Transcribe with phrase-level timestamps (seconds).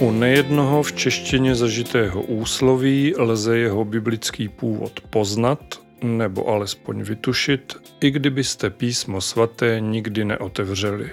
[0.00, 8.10] U nejednoho v češtině zažitého úsloví lze jeho biblický původ poznat nebo alespoň vytušit, i
[8.10, 11.10] kdybyste písmo svaté nikdy neotevřeli.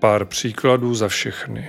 [0.00, 1.68] Pár příkladů za všechny.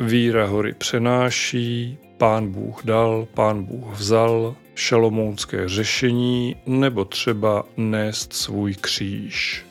[0.00, 8.74] Víra hory přenáší, pán Bůh dal, pán Bůh vzal, šalomounské řešení nebo třeba nést svůj
[8.74, 9.64] kříž.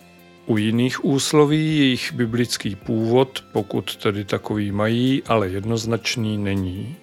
[0.46, 6.96] U jiných úsloví jejich biblický původ, pokud tedy takový mají, ale jednoznačný není.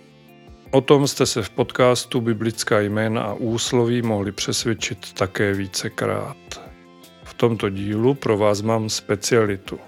[0.70, 6.36] O tom jste se v podcastu Biblická jména a úsloví mohli přesvědčit také vícekrát.
[7.24, 9.78] V tomto dílu pro vás mám specialitu.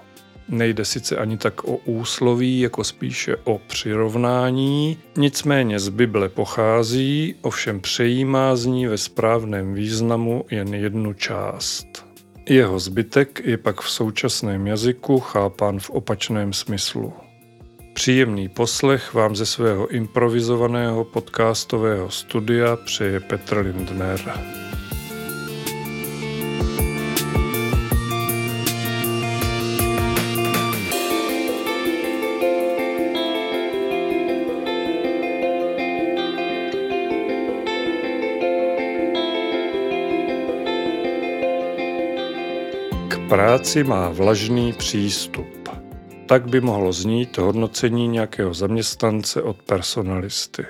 [0.49, 7.79] Nejde sice ani tak o úsloví, jako spíše o přirovnání, nicméně z Bible pochází, ovšem
[7.79, 12.10] přejímá z ní ve správném významu jen jednu část.
[12.49, 17.13] Jeho zbytek je pak v současném jazyku chápán v opačném smyslu.
[17.93, 24.19] Příjemný poslech vám ze svého improvizovaného podcastového studia přeje Petr Lindner.
[43.31, 45.69] Práci má vlažný přístup.
[46.27, 50.65] Tak by mohlo znít hodnocení nějakého zaměstnance od personalisty.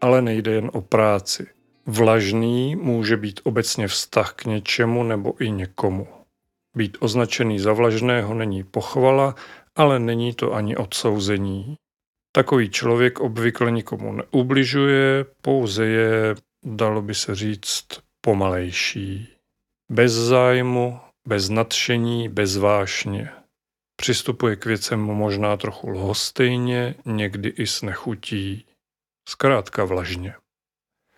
[0.00, 1.46] Ale nejde jen o práci.
[1.86, 6.06] Vlažný může být obecně vztah k něčemu nebo i někomu.
[6.76, 9.34] Být označený za vlažného není pochvala,
[9.76, 11.76] ale není to ani odsouzení.
[12.32, 17.86] Takový člověk obvykle nikomu neubližuje, pouze je, dalo by se říct,
[18.20, 19.28] pomalejší.
[19.90, 23.32] Bez zájmu, bez nadšení, bez vášně.
[23.96, 28.66] Přistupuje k věcem možná trochu lhostejně, někdy i s nechutí.
[29.28, 30.34] Zkrátka vlažně.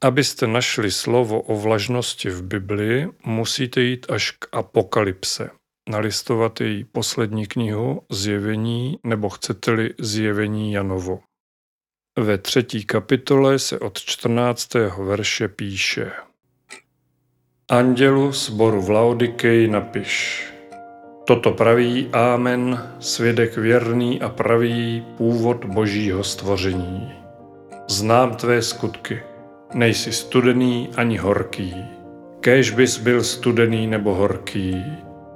[0.01, 5.51] Abyste našli slovo o vlažnosti v Biblii, musíte jít až k apokalypse,
[5.89, 11.21] nalistovat její poslední knihu Zjevení nebo chcete-li Zjevení Janovo.
[12.19, 14.75] Ve třetí kapitole se od 14.
[14.99, 16.13] verše píše–
[17.69, 20.45] Andělu sboru v Laodikei napiš.
[21.27, 27.13] Toto praví Ámen, svědek věrný a pravý původ božího stvoření.
[27.89, 29.23] Znám tvé skutky.
[29.75, 31.75] Nejsi studený ani horký.
[32.41, 34.85] Kéž bys byl studený nebo horký.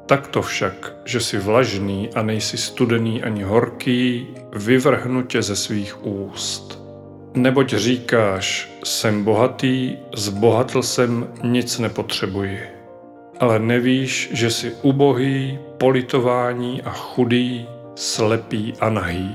[0.07, 6.07] Tak to však, že jsi vlažný a nejsi studený ani horký, vyvrhnu tě ze svých
[6.07, 6.78] úst.
[7.39, 12.61] Neboť říkáš, jsem bohatý, zbohatl jsem, nic nepotřebuji.
[13.41, 19.35] Ale nevíš, že jsi ubohý, politování a chudý, slepý a nahý.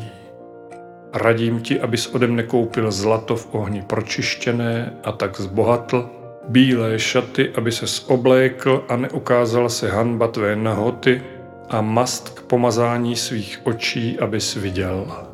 [1.13, 6.09] Radím ti, abys ode mne koupil zlato v ohni pročištěné a tak zbohatl,
[6.47, 11.21] bílé šaty, aby se oblékl a neukázala se hanba tvé nahoty
[11.69, 15.32] a mast k pomazání svých očí, abys viděl.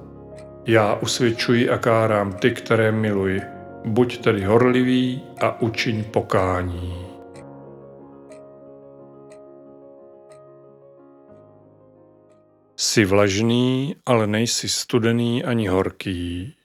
[0.69, 3.41] Já usvědčuji a kárám ty, které miluji.
[3.85, 7.05] Buď tedy horlivý a učiň pokání.
[12.75, 16.55] Jsi vlažný, ale nejsi studený ani horký,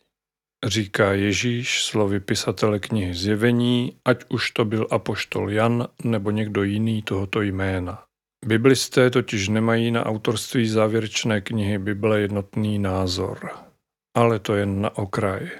[0.66, 7.02] říká Ježíš slovy pisatele knihy Zjevení, ať už to byl apoštol Jan nebo někdo jiný
[7.02, 8.02] tohoto jména.
[8.46, 13.64] Biblisté totiž nemají na autorství závěrečné knihy Bible jednotný názor
[14.14, 15.50] ale to jen na okraj.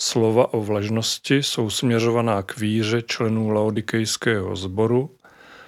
[0.00, 5.16] Slova o vlažnosti jsou směřovaná k víře členů laodikejského sboru.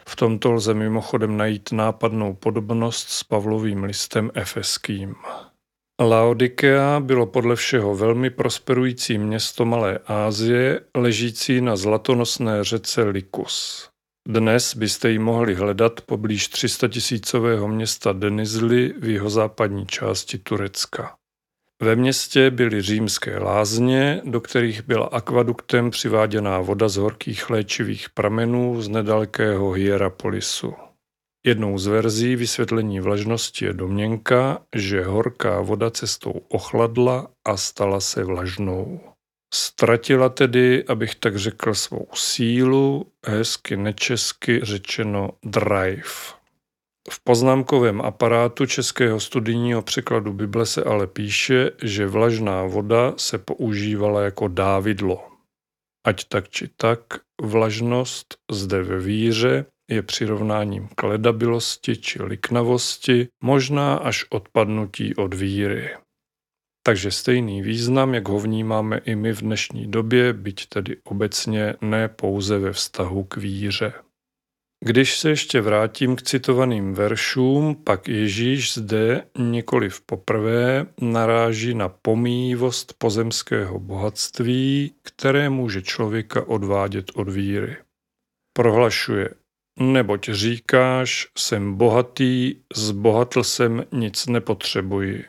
[0.08, 5.14] V tomto lze mimochodem najít nápadnou podobnost s Pavlovým listem efeským.
[6.00, 13.88] Laodikea bylo podle všeho velmi prosperující město Malé Ázie, ležící na zlatonosné řece Likus.
[14.28, 21.14] Dnes byste ji mohli hledat poblíž 300 tisícového města Denizli v jeho západní části Turecka.
[21.82, 28.82] Ve městě byly římské lázně, do kterých byla akvaduktem přiváděná voda z horkých léčivých pramenů
[28.82, 30.74] z nedalekého Hierapolisu.
[31.46, 38.24] Jednou z verzí vysvětlení vlažnosti je domněnka, že horká voda cestou ochladla a stala se
[38.24, 39.00] vlažnou.
[39.54, 46.41] Ztratila tedy, abych tak řekl, svou sílu, hezky nečesky řečeno drive.
[47.10, 54.22] V poznámkovém aparátu českého studijního překladu Bible se ale píše, že vlažná voda se používala
[54.22, 55.28] jako dávidlo.
[56.06, 57.00] Ať tak či tak,
[57.42, 65.90] vlažnost zde ve víře je přirovnáním k ledabilosti či liknavosti, možná až odpadnutí od víry.
[66.86, 72.08] Takže stejný význam, jak ho vnímáme i my v dnešní době, byť tedy obecně ne
[72.08, 73.92] pouze ve vztahu k víře.
[74.84, 82.94] Když se ještě vrátím k citovaným veršům, pak Ježíš zde nikoliv poprvé naráží na pomývost
[82.98, 87.76] pozemského bohatství, které může člověka odvádět od víry.
[88.56, 89.30] Prohlašuje,
[89.80, 95.24] neboť říkáš, jsem bohatý, zbohatl jsem, nic nepotřebuji.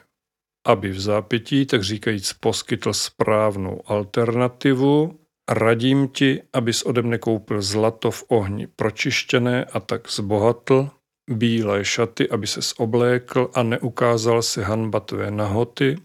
[0.67, 5.19] Aby v zápětí, tak říkajíc, poskytl správnou alternativu,
[5.49, 10.89] Radím ti, abys ode mne koupil zlato v ohni pročištěné a tak zbohatl,
[11.29, 15.97] bílé šaty, aby se oblékl a neukázal se hanba tvé nahoty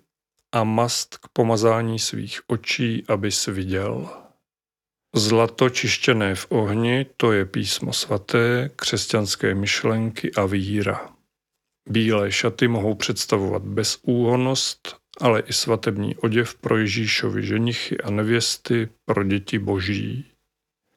[0.52, 4.08] a mast k pomazání svých očí, abys viděl.
[5.14, 11.12] Zlato čištěné v ohni, to je písmo svaté, křesťanské myšlenky a víra.
[11.88, 19.24] Bílé šaty mohou představovat bezúhonost, ale i svatební oděv pro Ježíšovi ženichy a nevěsty pro
[19.24, 20.24] děti boží.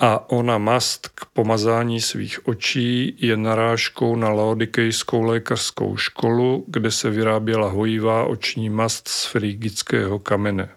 [0.02, 7.10] A ona mast k pomazání svých očí je narážkou na laodikejskou lékařskou školu, kde se
[7.10, 10.70] vyráběla hojivá oční mast z frigického kamene.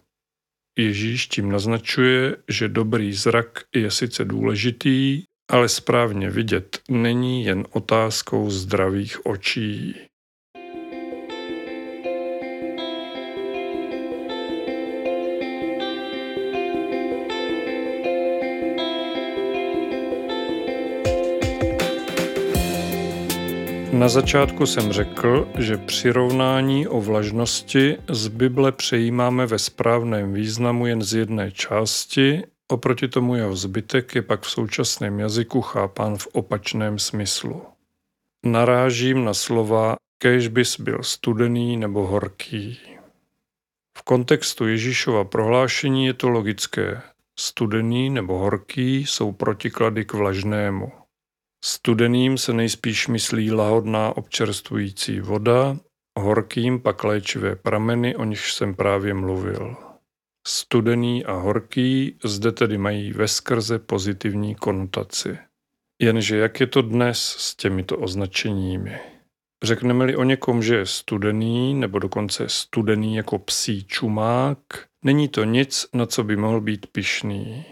[0.79, 8.50] Ježíš tím naznačuje, že dobrý zrak je sice důležitý, ale správně vidět není jen otázkou
[8.50, 9.96] zdravých očí.
[24.05, 31.03] Na začátku jsem řekl, že přirovnání o vlažnosti z Bible přejímáme ve správném významu jen
[31.03, 36.99] z jedné části, oproti tomu jeho zbytek je pak v současném jazyku chápán v opačném
[36.99, 37.62] smyslu.
[38.47, 42.79] Narážím na slova kež bys byl studený nebo horký.
[43.99, 47.03] V kontextu Ježíšova prohlášení je to logické.
[47.39, 51.04] Studený nebo horký jsou protiklady k vlažnému.
[51.67, 55.77] Studeným se nejspíš myslí lahodná občerstvující voda,
[56.19, 59.77] horkým pak léčivé prameny, o nichž jsem právě mluvil.
[60.47, 65.39] Studený a horký zde tedy mají veskrze pozitivní konotaci.
[66.03, 68.99] Jenže jak je to dnes s těmito označeními?
[69.65, 74.59] Řekneme-li o někom, že je studený, nebo dokonce studený jako psí čumák,
[75.05, 77.65] není to nic, na co by mohl být pišný.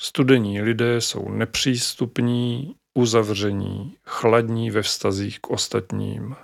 [0.00, 6.36] Studení lidé jsou nepřístupní, uzavření, chladní ve vztazích k ostatním.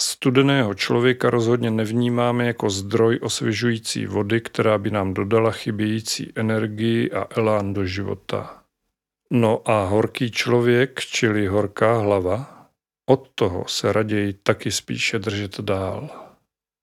[0.00, 7.26] Studeného člověka rozhodně nevnímáme jako zdroj osvěžující vody, která by nám dodala chybějící energii a
[7.36, 8.62] elán do života.
[9.30, 12.66] No a horký člověk, čili horká hlava,
[13.06, 16.10] od toho se raději taky spíše držet dál.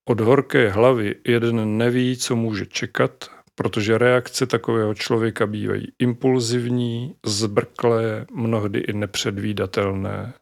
[0.10, 8.26] Od horké hlavy jeden neví, co může čekat protože reakce takového člověka bývají impulzivní, zbrklé,
[8.32, 10.34] mnohdy i nepředvídatelné.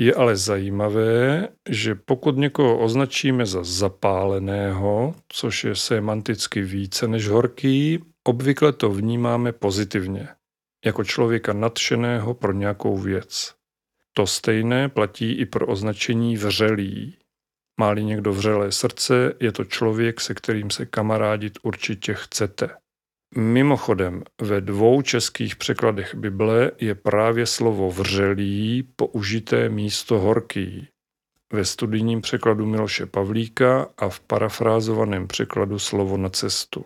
[0.00, 8.04] Je ale zajímavé, že pokud někoho označíme za zapáleného, což je semanticky více než horký,
[8.24, 10.28] obvykle to vnímáme pozitivně,
[10.84, 13.54] jako člověka nadšeného pro nějakou věc.
[14.16, 17.16] To stejné platí i pro označení vřelý.
[17.80, 22.70] Máli někdo vřelé srdce, je to člověk, se kterým se kamarádit určitě chcete.
[23.36, 30.88] Mimochodem, ve dvou českých překladech Bible je právě slovo vřelý použité místo horký.
[31.52, 36.84] Ve studijním překladu Miloše Pavlíka a v parafrázovaném překladu slovo na cestu.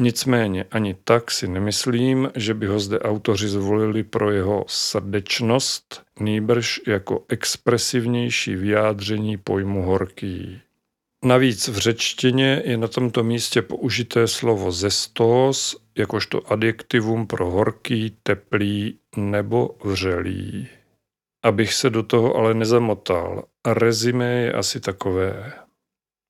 [0.00, 6.80] Nicméně ani tak si nemyslím, že by ho zde autoři zvolili pro jeho srdečnost, nýbrž
[6.86, 10.60] jako expresivnější vyjádření pojmu horký.
[11.24, 18.98] Navíc v řečtině je na tomto místě použité slovo zestos jakožto adjektivum pro horký, teplý
[19.16, 20.68] nebo vřelý.
[21.44, 25.52] Abych se do toho ale nezamotal, rezime je asi takové.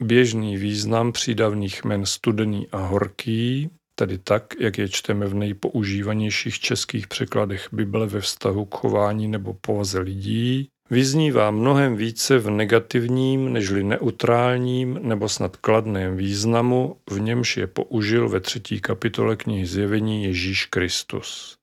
[0.03, 7.09] Běžný význam přídavných men studený a horký, tedy tak, jak je čteme v nejpoužívanějších českých
[7.09, 13.85] překladech Bible ve vztahu k chování nebo povaze lidí, vyznívá mnohem více v negativním nežli
[13.85, 20.67] neutrálním nebo snad kladném významu, v němž je použil ve třetí kapitole knihy Zjevení Ježíš
[20.67, 21.57] Kristus.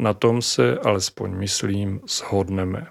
[0.00, 2.86] Na tom se, alespoň myslím, shodneme.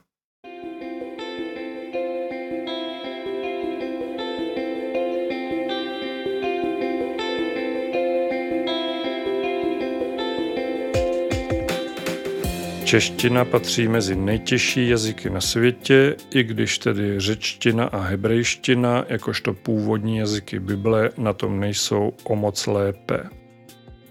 [12.87, 20.17] Čeština patří mezi nejtěžší jazyky na světě, i když tedy řečtina a hebrejština, jakožto původní
[20.17, 23.23] jazyky Bible, na tom nejsou o moc lépe.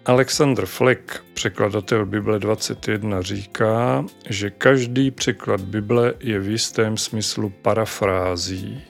[0.07, 8.83] Alexander Fleck, překladatel Bible 21, říká, že každý překlad Bible je v jistém smyslu parafrází,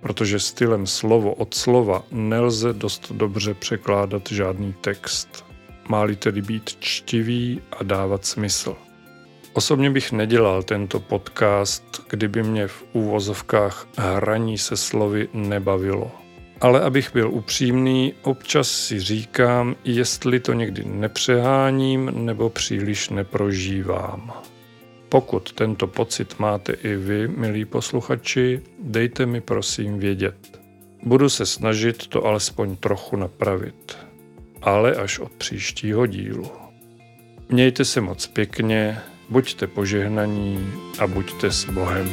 [0.00, 5.44] protože stylem slovo od slova nelze dost dobře překládat žádný text.
[5.88, 8.76] Má-li tedy být čtivý a dávat smysl.
[9.54, 16.10] Osobně bych nedělal tento podcast, kdyby mě v úvozovkách hraní se slovy nebavilo.
[16.60, 24.32] Ale abych byl upřímný, občas si říkám, jestli to někdy nepřeháním nebo příliš neprožívám.
[25.08, 30.60] Pokud tento pocit máte i vy, milí posluchači, dejte mi prosím vědět.
[31.02, 33.98] Budu se snažit to alespoň trochu napravit.
[34.62, 36.50] Ale až od příštího dílu.
[37.48, 38.98] Mějte se moc pěkně,
[39.28, 42.08] buďte požehnaní a buďte s Bohem.